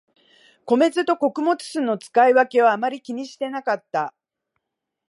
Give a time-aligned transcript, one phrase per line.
[0.65, 4.15] 米酢と穀物酢の使い分けをあまり気にしてなかった